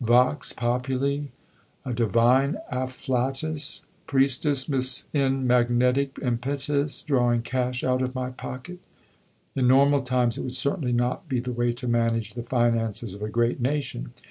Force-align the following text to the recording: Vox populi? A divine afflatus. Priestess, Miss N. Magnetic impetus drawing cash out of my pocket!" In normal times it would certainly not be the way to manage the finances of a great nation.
Vox 0.03 0.51
populi? 0.51 1.31
A 1.85 1.93
divine 1.93 2.57
afflatus. 2.71 3.83
Priestess, 4.07 4.67
Miss 4.67 5.07
N. 5.13 5.45
Magnetic 5.45 6.17
impetus 6.23 7.03
drawing 7.03 7.43
cash 7.43 7.83
out 7.83 8.01
of 8.01 8.15
my 8.15 8.31
pocket!" 8.31 8.79
In 9.55 9.67
normal 9.67 10.01
times 10.01 10.39
it 10.39 10.43
would 10.43 10.55
certainly 10.55 10.91
not 10.91 11.29
be 11.29 11.39
the 11.39 11.53
way 11.53 11.71
to 11.73 11.87
manage 11.87 12.33
the 12.33 12.41
finances 12.41 13.13
of 13.13 13.21
a 13.21 13.29
great 13.29 13.61
nation. 13.61 14.13